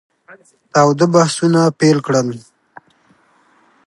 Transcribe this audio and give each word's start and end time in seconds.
تاوده 0.73 1.05
بحثونه 1.13 1.61
پیل 1.79 1.97
کړل. 2.05 2.27